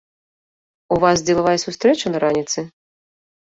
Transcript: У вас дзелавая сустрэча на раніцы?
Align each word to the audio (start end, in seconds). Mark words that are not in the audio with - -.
У 0.95 0.97
вас 1.03 1.17
дзелавая 1.29 1.55
сустрэча 1.67 2.07
на 2.17 2.25
раніцы? 2.27 2.59